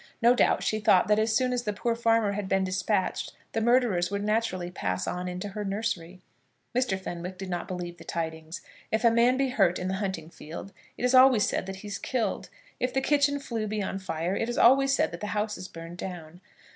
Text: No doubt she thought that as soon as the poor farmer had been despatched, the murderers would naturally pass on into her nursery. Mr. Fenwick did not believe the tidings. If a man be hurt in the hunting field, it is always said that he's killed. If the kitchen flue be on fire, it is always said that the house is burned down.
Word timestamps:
No 0.19 0.33
doubt 0.33 0.63
she 0.63 0.79
thought 0.79 1.07
that 1.09 1.19
as 1.19 1.35
soon 1.35 1.53
as 1.53 1.61
the 1.61 1.73
poor 1.73 1.93
farmer 1.95 2.31
had 2.31 2.49
been 2.49 2.63
despatched, 2.63 3.33
the 3.51 3.61
murderers 3.61 4.09
would 4.09 4.23
naturally 4.23 4.71
pass 4.71 5.05
on 5.05 5.27
into 5.27 5.49
her 5.49 5.63
nursery. 5.63 6.21
Mr. 6.75 6.99
Fenwick 6.99 7.37
did 7.37 7.51
not 7.51 7.67
believe 7.67 7.97
the 7.97 8.03
tidings. 8.03 8.61
If 8.91 9.03
a 9.03 9.11
man 9.11 9.37
be 9.37 9.49
hurt 9.49 9.77
in 9.77 9.89
the 9.89 9.97
hunting 10.01 10.31
field, 10.31 10.73
it 10.97 11.05
is 11.05 11.13
always 11.13 11.47
said 11.47 11.67
that 11.67 11.75
he's 11.85 11.99
killed. 11.99 12.49
If 12.79 12.95
the 12.95 12.99
kitchen 13.01 13.37
flue 13.37 13.67
be 13.67 13.83
on 13.83 13.99
fire, 13.99 14.35
it 14.35 14.49
is 14.49 14.57
always 14.57 14.91
said 14.91 15.11
that 15.11 15.21
the 15.21 15.27
house 15.37 15.55
is 15.55 15.67
burned 15.67 15.97
down. 15.99 16.41